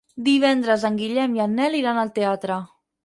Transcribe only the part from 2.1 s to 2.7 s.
teatre.